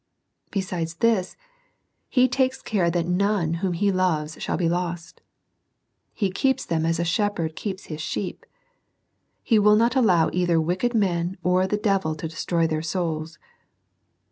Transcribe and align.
Besides 0.49 0.95
this, 0.95 1.37
He 2.09 2.27
takes 2.27 2.63
care 2.63 2.89
that 2.89 3.05
none 3.05 3.59
wham 3.61 3.73
He 3.73 3.91
loves 3.91 4.41
shall 4.41 4.57
he 4.57 4.67
lost. 4.67 5.21
He 6.15 6.31
keeps 6.31 6.65
them 6.65 6.87
as 6.87 6.97
a 6.99 7.03
shepherd 7.05 7.55
keeps 7.55 7.85
his 7.85 8.01
sheep. 8.01 8.47
He 9.43 9.59
will 9.59 9.75
not 9.75 9.95
allow 9.95 10.31
either 10.33 10.59
wicked 10.59 10.95
men 10.95 11.37
or 11.43 11.67
the 11.67 11.77
devil 11.77 12.15
to 12.15 12.27
destroy 12.27 12.65
their 12.65 12.81
souls. 12.81 13.37